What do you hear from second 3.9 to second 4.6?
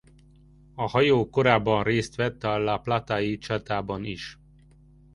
is.